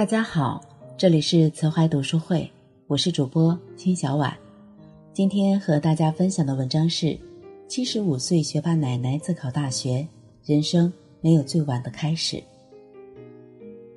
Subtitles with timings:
[0.00, 0.64] 大家好，
[0.96, 2.50] 这里是慈怀读书会，
[2.86, 4.34] 我是主播金小婉。
[5.12, 7.14] 今天和大家分享的文章是：
[7.68, 10.08] 七十五岁学霸奶奶自考大学，
[10.46, 10.90] 人生
[11.20, 12.42] 没有最晚的开始。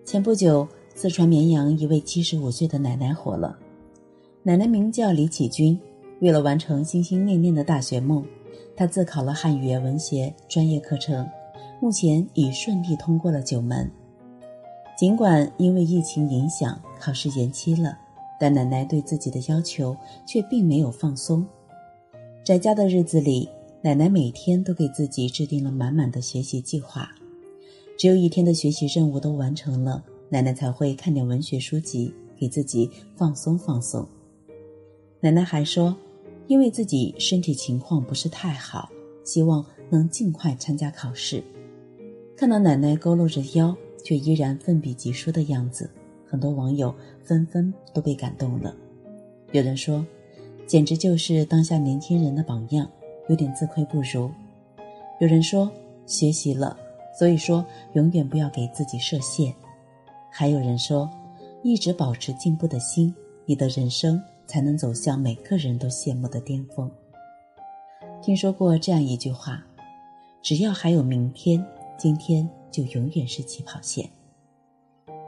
[0.04, 3.58] 前不久，四川绵阳一位七十五岁的奶奶火了。
[4.42, 5.80] 奶奶名叫李启军，
[6.20, 8.26] 为了完成心心念念的大学梦，
[8.76, 11.26] 她自考了汉语言文学专业课程，
[11.80, 13.90] 目前已顺利通过了九门。
[15.04, 17.98] 尽管因为疫情影响考试延期了，
[18.40, 19.94] 但奶奶对自己的要求
[20.26, 21.46] 却并没有放松。
[22.42, 23.50] 在家的日子里，
[23.82, 27.12] 奶奶每天都给自己制定了满满的学习计划。
[27.98, 34.08] 只有一天的学习任务都完成了，奶奶才会看点文学书籍，给自己放松放松。
[35.20, 35.94] 奶奶还说，
[36.48, 38.90] 因为自己身体情况不是太好，
[39.26, 41.44] 希望能尽快参加考试。
[42.38, 43.76] 看到奶奶佝偻着腰。
[44.04, 45.90] 却依然奋笔疾书的样子，
[46.28, 48.76] 很多网友纷纷都被感动了。
[49.52, 50.06] 有人说，
[50.68, 52.90] 简直就是当下年轻人的榜样，
[53.30, 54.30] 有点自愧不如；
[55.20, 55.72] 有人说，
[56.06, 56.76] 学习了，
[57.18, 59.54] 所以说永远不要给自己设限；
[60.32, 61.10] 还有人说，
[61.62, 63.14] 一直保持进步的心，
[63.46, 66.92] 你的人生才能走向每个人都羡慕的巅峰。
[68.22, 69.64] 听说过这样一句话：
[70.42, 71.64] 只要还有明天，
[71.98, 72.50] 今天。
[72.74, 74.10] 就永远是起跑线。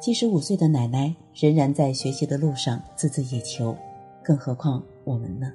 [0.01, 3.75] 七十五岁的奶奶仍然在学习的路上孜孜以求，
[4.23, 5.53] 更何况我们呢？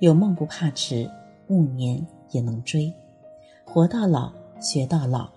[0.00, 1.08] 有梦不怕迟，
[1.46, 2.92] 暮年也能追。
[3.64, 5.30] 活到老，学到老，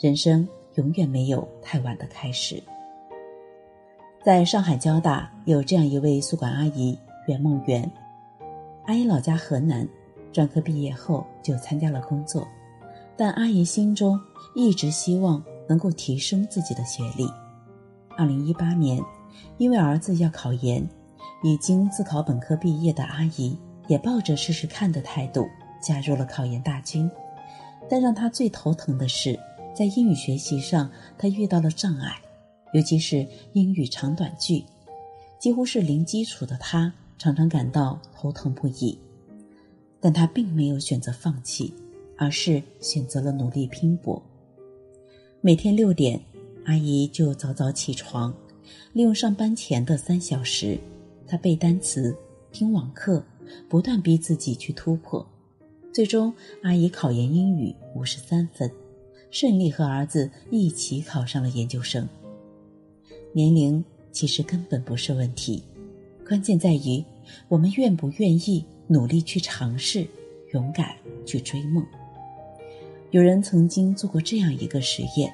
[0.00, 2.60] 人生永远没有太晚的开始。
[4.24, 7.88] 在上海交大有这样一位宿管阿姨袁梦圆，
[8.86, 9.88] 阿姨老家河南，
[10.32, 12.46] 专科毕业后就参加了工作。
[13.18, 14.18] 但阿姨心中
[14.54, 17.28] 一直希望能够提升自己的学历。
[18.16, 19.02] 二零一八年，
[19.56, 20.88] 因为儿子要考研，
[21.42, 23.58] 已经自考本科毕业的阿姨
[23.88, 25.48] 也抱着试试看的态度
[25.82, 27.10] 加入了考研大军。
[27.90, 29.36] 但让她最头疼的是，
[29.74, 32.20] 在英语学习上她遇到了障碍，
[32.72, 34.64] 尤其是英语长短句，
[35.40, 38.96] 几乎是零基础的她常常感到头疼不已。
[39.98, 41.74] 但她并没有选择放弃。
[42.18, 44.20] 而是选择了努力拼搏。
[45.40, 46.20] 每天六点，
[46.64, 48.34] 阿姨就早早起床，
[48.92, 50.76] 利用上班前的三小时，
[51.26, 52.14] 她背单词、
[52.50, 53.24] 听网课，
[53.68, 55.24] 不断逼自己去突破。
[55.92, 58.70] 最终，阿姨考研英语五十三分，
[59.30, 62.06] 顺利和儿子一起考上了研究生。
[63.32, 65.62] 年龄其实根本不是问题，
[66.26, 67.02] 关键在于
[67.46, 70.06] 我们愿不愿意努力去尝试，
[70.52, 71.84] 勇敢去追梦。
[73.10, 75.32] 有人曾经做过这样一个实验：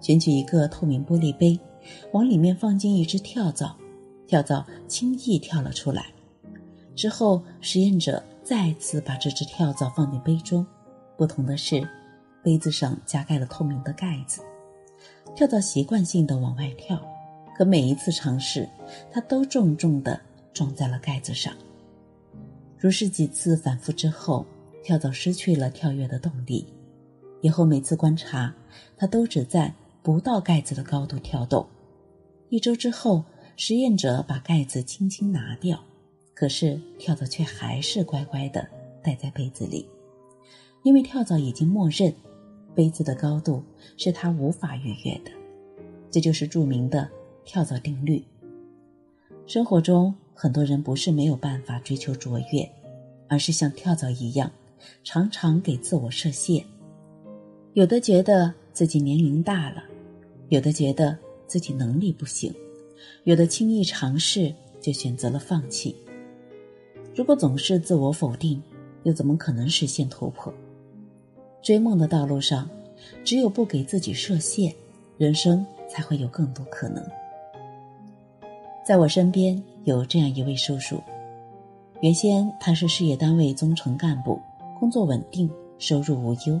[0.00, 1.58] 选取一个透明玻璃杯，
[2.12, 3.74] 往里面放进一只跳蚤，
[4.26, 6.06] 跳蚤轻易跳了出来。
[6.94, 10.66] 之后，实验者再次把这只跳蚤放进杯中，
[11.16, 11.88] 不同的是，
[12.42, 14.42] 杯子上加盖了透明的盖子。
[15.34, 17.00] 跳蚤习惯性的往外跳，
[17.56, 18.68] 可每一次尝试，
[19.10, 20.20] 它都重重的
[20.52, 21.54] 撞在了盖子上。
[22.76, 24.44] 如是几次反复之后，
[24.82, 26.66] 跳蚤失去了跳跃的动力。
[27.40, 28.54] 以后每次观察，
[28.96, 31.66] 它都只在不到盖子的高度跳动。
[32.48, 33.24] 一周之后，
[33.56, 35.82] 实验者把盖子轻轻拿掉，
[36.34, 38.66] 可是跳蚤却还是乖乖的
[39.02, 39.88] 待在杯子里，
[40.82, 42.12] 因为跳蚤已经默认，
[42.74, 43.62] 杯子的高度
[43.96, 45.30] 是它无法逾越的。
[46.10, 47.08] 这就是著名的
[47.44, 48.24] 跳蚤定律。
[49.46, 52.68] 生活中，很多人不是没有办法追求卓越，
[53.28, 54.50] 而是像跳蚤一样，
[55.04, 56.64] 常常给自我设限。
[57.74, 59.84] 有的觉得自己年龄大了，
[60.48, 61.16] 有的觉得
[61.46, 62.52] 自己能力不行，
[63.22, 65.94] 有的轻易尝试就选择了放弃。
[67.14, 68.60] 如果总是自我否定，
[69.04, 70.52] 又怎么可能实现突破？
[71.62, 72.68] 追梦的道路上，
[73.24, 74.74] 只有不给自己设限，
[75.16, 77.04] 人生才会有更多可能。
[78.84, 81.00] 在我身边有这样一位叔叔，
[82.00, 84.40] 原先他是事业单位中层干部，
[84.80, 85.48] 工作稳定，
[85.78, 86.60] 收入无忧。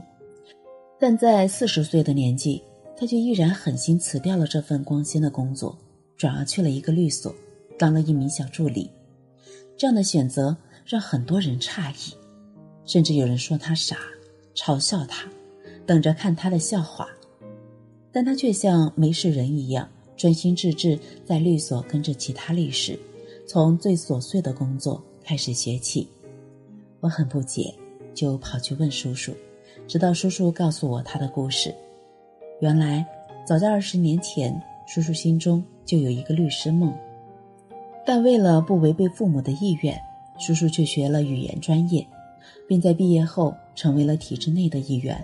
[1.00, 2.62] 但在四十岁的年纪，
[2.94, 5.74] 他却毅然狠心辞掉了这份光鲜的工作，
[6.14, 7.34] 转而去了一个律所，
[7.78, 8.90] 当了一名小助理。
[9.78, 10.54] 这样的选择
[10.84, 12.14] 让很多人诧异，
[12.84, 13.96] 甚至有人说他傻，
[14.54, 15.26] 嘲笑他，
[15.86, 17.08] 等着看他的笑话。
[18.12, 19.88] 但他却像没事人一样，
[20.18, 22.98] 专心致志在律所跟着其他律师，
[23.46, 26.06] 从最琐碎的工作开始学起。
[27.00, 27.74] 我很不解，
[28.14, 29.34] 就跑去问叔叔。
[29.90, 31.74] 直到叔叔告诉我他的故事，
[32.60, 33.04] 原来
[33.44, 34.56] 早在二十年前，
[34.86, 36.94] 叔叔心中就有一个律师梦，
[38.06, 40.00] 但为了不违背父母的意愿，
[40.38, 42.06] 叔叔却学了语言专业，
[42.68, 45.20] 并在毕业后成为了体制内的一员。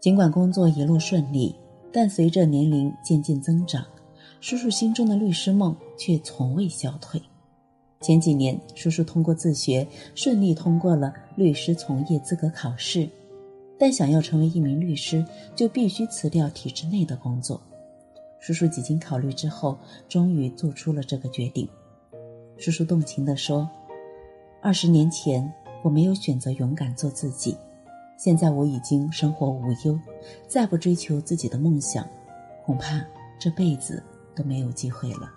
[0.00, 1.54] 尽管工作一路顺利，
[1.92, 3.84] 但随着年龄渐渐增长，
[4.40, 7.20] 叔叔心中的律师梦却从未消退。
[8.00, 13.06] 前几年，叔叔通过自学顺利通过了律师从业资格考试，
[13.78, 15.24] 但想要成为一名律师，
[15.54, 17.60] 就必须辞掉体制内的工作。
[18.38, 19.78] 叔叔几经考虑之后，
[20.08, 21.68] 终于做出了这个决定。
[22.56, 23.68] 叔叔动情地说
[24.62, 27.56] ：“二十年前，我没有选择勇敢做自己。”
[28.16, 29.98] 现在我已经生活无忧，
[30.46, 32.08] 再不追求自己的梦想，
[32.64, 33.04] 恐怕
[33.40, 34.00] 这辈子
[34.36, 35.30] 都没有机会了。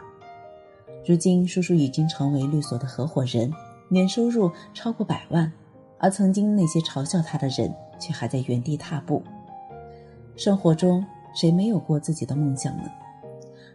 [1.06, 3.52] 如今，叔叔已经成为律所的合伙人，
[3.90, 5.52] 年收入超过百万，
[5.98, 9.22] 而曾经那些嘲笑他的人，却还在原地踏步。
[10.36, 12.92] 生活中，谁没有过自己的梦想呢？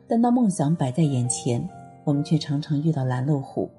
[0.07, 1.67] 但当梦想摆在眼前，
[2.05, 3.71] 我们却常常遇到拦路虎，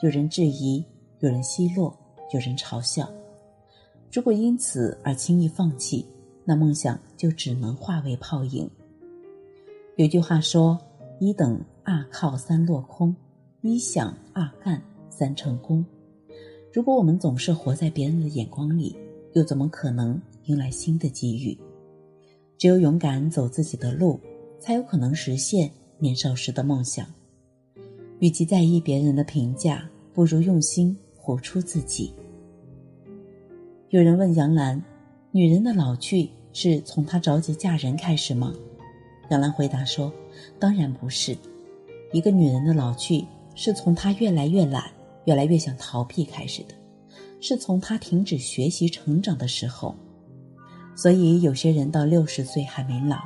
[0.00, 0.84] 有人质疑，
[1.20, 1.96] 有人奚落，
[2.32, 3.08] 有人嘲笑。
[4.12, 6.06] 如果因此而轻易放弃，
[6.44, 8.70] 那梦想就只能化为泡影。
[9.96, 10.78] 有句话说
[11.18, 13.14] ：“一等二靠三落空，
[13.62, 14.80] 一想二干
[15.10, 15.84] 三成功。”
[16.72, 18.96] 如果我们总是活在别人的眼光里，
[19.36, 21.54] 又怎么可能迎来新的机遇？
[22.56, 24.18] 只有勇敢走自己的路，
[24.58, 27.06] 才有可能实现年少时的梦想。
[28.18, 32.14] 与其在意别人的评价，不如用心活出自己。
[33.90, 34.82] 有人问杨澜
[35.32, 38.54] ：“女人的老去是从她着急嫁人开始吗？”
[39.28, 40.10] 杨澜回答说
[40.58, 41.36] ：“当然不是，
[42.10, 43.22] 一个女人的老去
[43.54, 44.90] 是从她越来越懒、
[45.26, 46.74] 越来越想逃避开始的，
[47.40, 49.94] 是从他停止学习成长的时候。
[50.94, 53.18] 所以，有些人到六十岁还没老，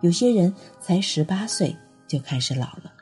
[0.00, 1.74] 有些人才十八岁
[2.06, 2.92] 就开始老了。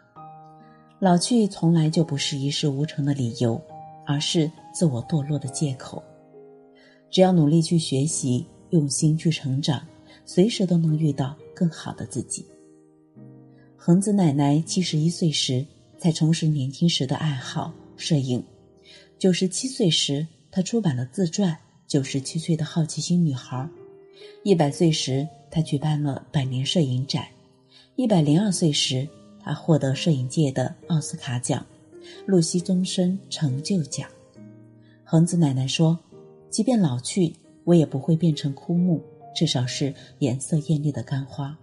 [0.98, 3.60] 老去从来就不是一事无成的理由，
[4.06, 6.02] 而是自我堕落的借口。”
[7.10, 9.86] 只要努力去学习，用心去成长，
[10.24, 12.44] 随时都能遇到更好的自己。
[13.76, 15.64] 恒子奶奶七十一岁时
[15.98, 18.42] 才重拾年轻时的爱好摄影，
[19.18, 21.52] 九十七岁时她出版了自传
[21.88, 23.56] 《九十七岁的好奇心女孩》，
[24.44, 27.26] 一百岁时她举办了百年摄影展，
[27.96, 29.08] 一百零二岁时
[29.40, 31.66] 她获得摄影界的奥斯卡奖——
[32.24, 34.08] 露西终身成就奖。
[35.02, 35.98] 恒子奶奶说。
[36.50, 37.34] 即便老去，
[37.64, 39.02] 我也不会变成枯木，
[39.34, 41.58] 至少是颜色艳丽的干花。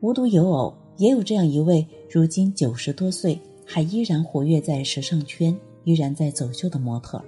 [0.00, 7.22] 无独有偶，也有这样一位如今九十多岁还依然活跃在时尚圈、依然在走秀的模特。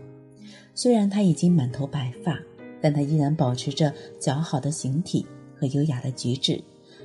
[0.75, 2.39] 虽然他已经满头白发，
[2.81, 5.25] 但他依然保持着姣好的形体
[5.57, 6.61] 和优雅的举止，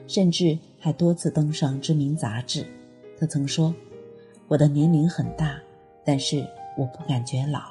[0.07, 2.65] 甚至还多次登上知名杂志。
[3.19, 3.73] 他曾说
[4.49, 5.59] ：“我的年龄很大，
[6.03, 6.45] 但是
[6.77, 7.61] 我不感觉老。”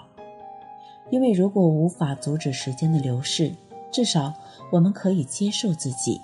[1.10, 3.50] 因为如果无法阻止时间的流逝，
[3.90, 4.32] 至少
[4.70, 6.20] 我们可以接受自己。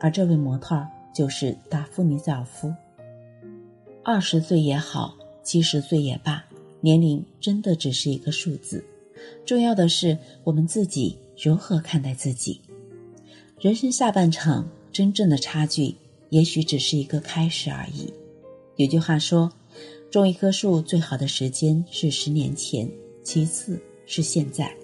[0.00, 2.72] 而这位模特就是达芙妮·塞尔夫。
[4.04, 6.44] 二十岁也好，七十岁也罢，
[6.80, 8.84] 年龄真的只是一个数字。
[9.44, 12.60] 重要的是我们自己如何看待自己。
[13.60, 15.94] 人生下半场真正的差距，
[16.30, 18.12] 也许只是一个开始而已。
[18.76, 19.52] 有句话说
[20.10, 22.88] ：“种一棵树最好的时间是十年前，
[23.22, 24.74] 其次。”是现在，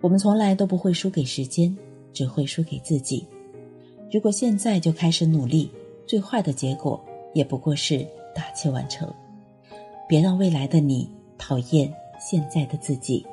[0.00, 1.76] 我们从来都不会输给时间，
[2.14, 3.26] 只会输给自己。
[4.10, 5.70] 如果现在就开始努力，
[6.06, 6.98] 最坏的结果
[7.34, 9.06] 也不过是大器晚成。
[10.08, 11.06] 别让未来的你
[11.36, 11.92] 讨厌
[12.28, 13.24] 现在的自己。